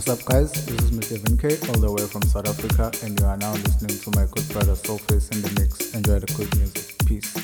[0.00, 0.50] What's up, guys?
[0.64, 1.38] This is Mr.
[1.38, 4.48] K, all the way from South Africa, and you are now listening to my good
[4.48, 5.92] brother Soulface in the mix.
[5.92, 6.96] Enjoy the good music.
[7.04, 7.36] Peace.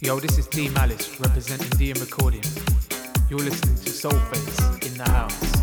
[0.00, 2.73] Yo, this is D Malice representing DM Recording.
[3.30, 5.53] You're listening to Soulface in the house.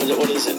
[0.00, 0.56] 那就玻璃心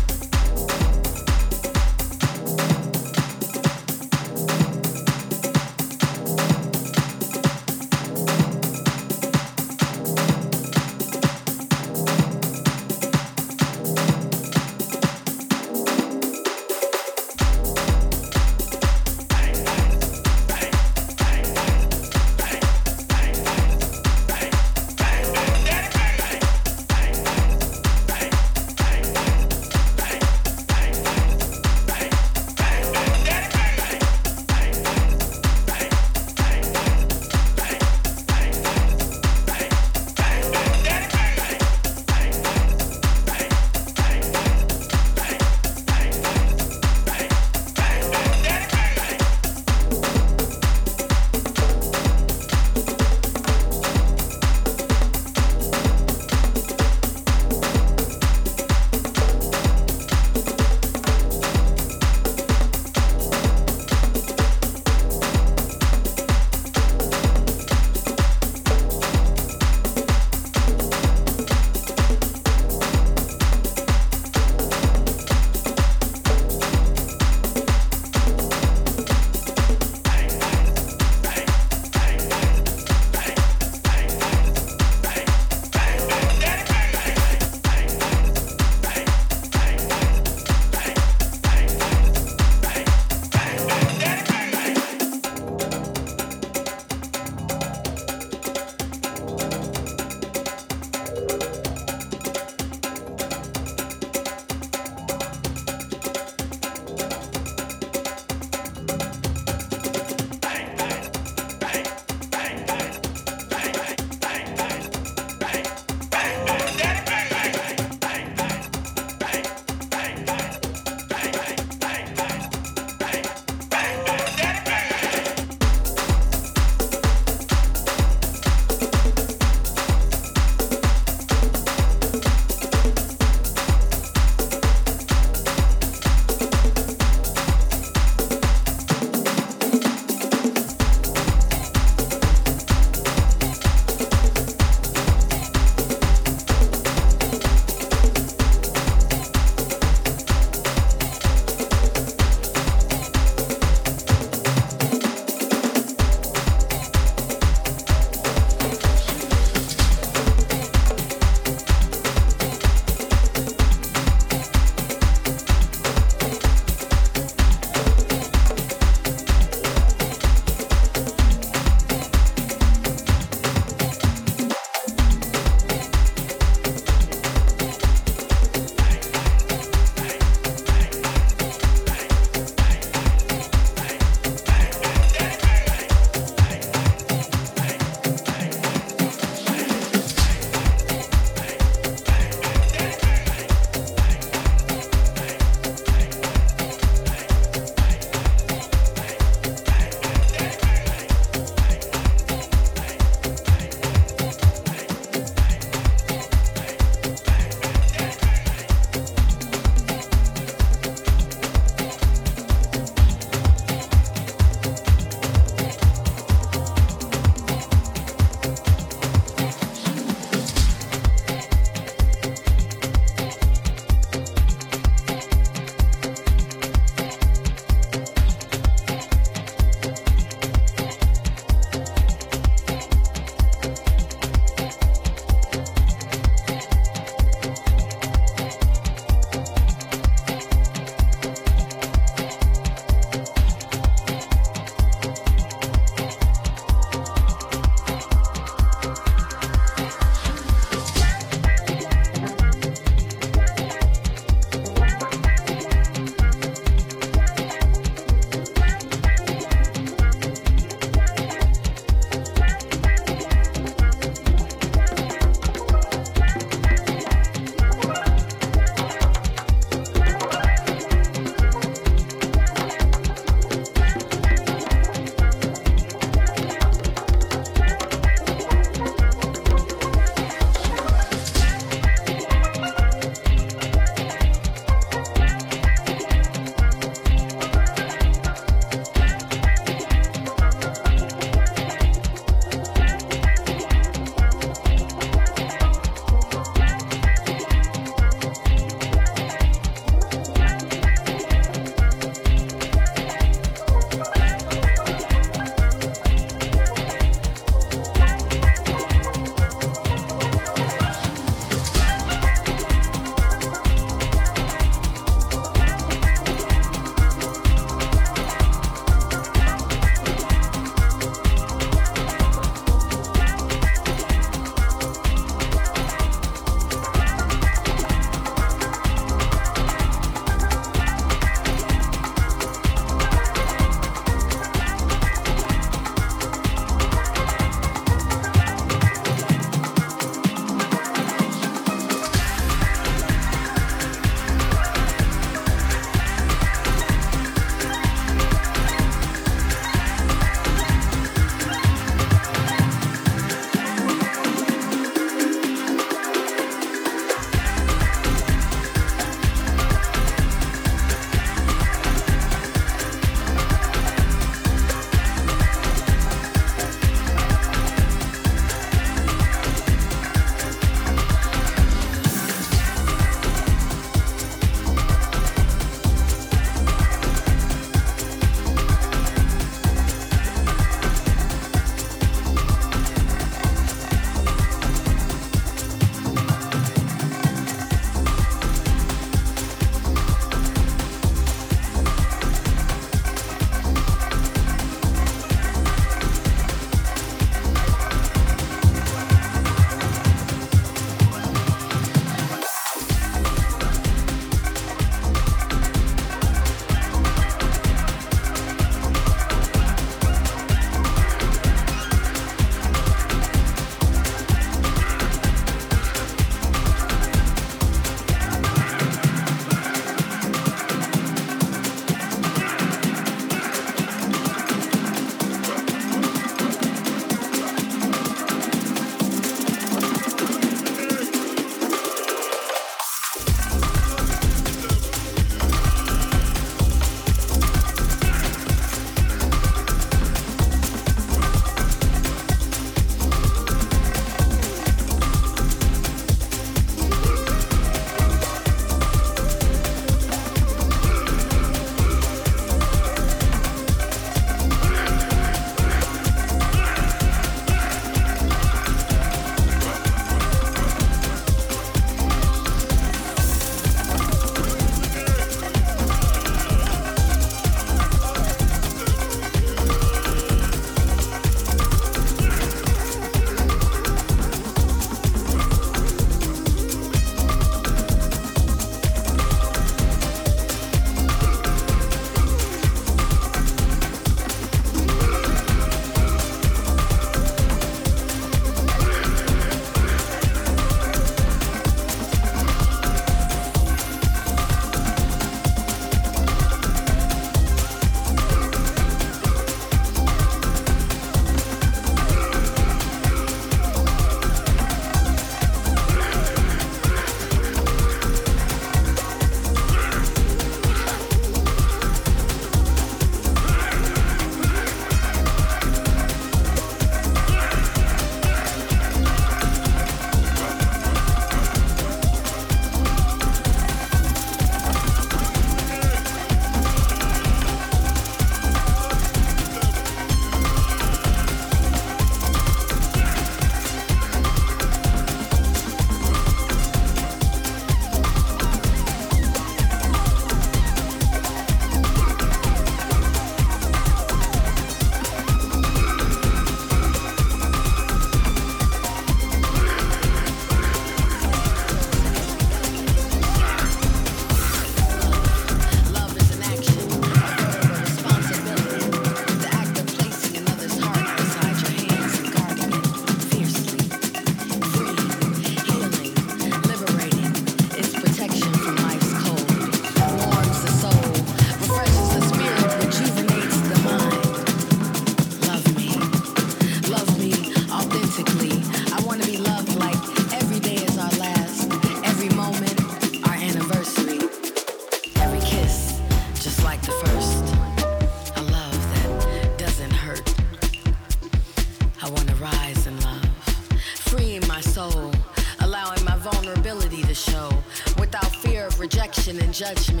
[599.51, 600.00] judgment.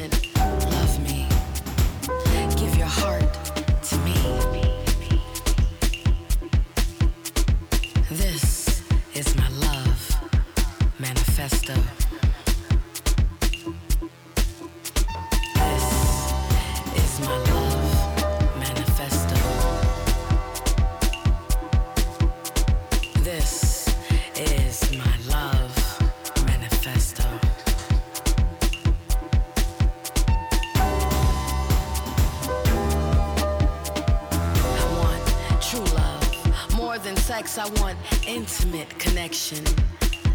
[37.41, 39.65] I want intimate connection.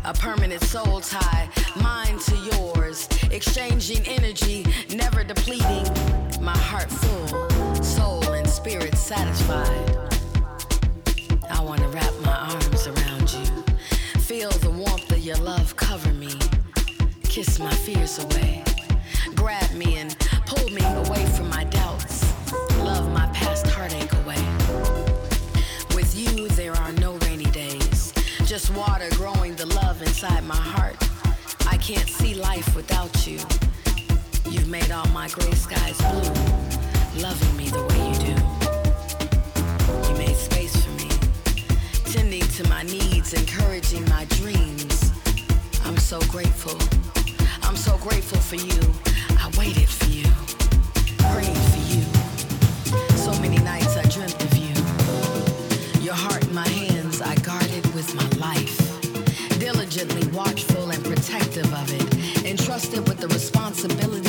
[0.04, 1.48] A permanent soul tie,
[1.80, 3.09] mine to yours.
[3.30, 5.86] Exchanging energy, never depleting.
[6.42, 10.11] My heart full, soul and spirit satisfied.
[11.48, 13.64] I want to wrap my arms around you.
[14.20, 16.34] Feel the warmth of your love cover me.
[17.22, 18.64] Kiss my fears away.
[19.36, 22.24] Grab me and pull me away from my doubts.
[22.78, 24.15] Love my past heartache
[28.59, 30.96] just water growing the love inside my heart.
[31.68, 33.38] I can't see life without you.
[34.50, 36.32] You've made all my gray skies blue,
[37.20, 40.09] loving me the way you do.
[40.09, 41.11] You made space for me,
[42.11, 45.12] tending to my needs, encouraging my dreams.
[45.84, 46.78] I'm so grateful.
[47.62, 48.80] I'm so grateful for you.
[49.38, 50.24] I waited for you.
[51.30, 51.65] Breathe.
[60.37, 64.25] watchful and protective of it, entrusted with the responsibility